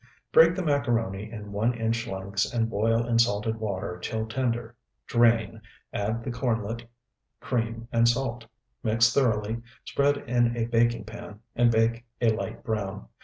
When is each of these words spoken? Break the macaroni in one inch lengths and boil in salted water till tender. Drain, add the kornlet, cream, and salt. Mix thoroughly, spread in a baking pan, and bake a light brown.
Break 0.31 0.55
the 0.55 0.63
macaroni 0.63 1.29
in 1.31 1.51
one 1.51 1.75
inch 1.75 2.07
lengths 2.07 2.51
and 2.51 2.67
boil 2.71 3.05
in 3.05 3.19
salted 3.19 3.57
water 3.59 3.99
till 3.99 4.25
tender. 4.27 4.75
Drain, 5.05 5.61
add 5.93 6.23
the 6.23 6.31
kornlet, 6.31 6.87
cream, 7.39 7.87
and 7.91 8.09
salt. 8.09 8.47
Mix 8.81 9.13
thoroughly, 9.13 9.61
spread 9.85 10.17
in 10.17 10.57
a 10.57 10.65
baking 10.65 11.03
pan, 11.05 11.41
and 11.55 11.69
bake 11.71 12.03
a 12.19 12.29
light 12.31 12.63
brown. 12.63 13.09